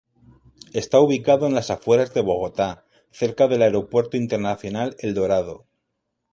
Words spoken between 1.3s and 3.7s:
en las afueras de Bogotá, cerca del